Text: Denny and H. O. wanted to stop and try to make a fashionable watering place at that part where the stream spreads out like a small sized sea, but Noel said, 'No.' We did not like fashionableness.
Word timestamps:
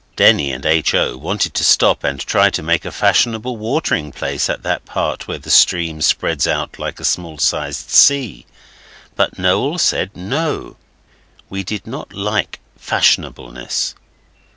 Denny 0.15 0.51
and 0.51 0.65
H. 0.65 0.95
O. 0.95 1.15
wanted 1.15 1.53
to 1.53 1.63
stop 1.63 2.03
and 2.03 2.19
try 2.19 2.49
to 2.49 2.63
make 2.63 2.85
a 2.85 2.91
fashionable 2.91 3.55
watering 3.55 4.11
place 4.11 4.49
at 4.49 4.63
that 4.63 4.83
part 4.83 5.27
where 5.27 5.37
the 5.37 5.51
stream 5.51 6.01
spreads 6.01 6.47
out 6.47 6.79
like 6.79 6.99
a 6.99 7.05
small 7.05 7.37
sized 7.37 7.91
sea, 7.91 8.47
but 9.15 9.37
Noel 9.37 9.77
said, 9.77 10.17
'No.' 10.17 10.75
We 11.51 11.61
did 11.63 11.85
not 11.85 12.13
like 12.13 12.59
fashionableness. 12.79 13.93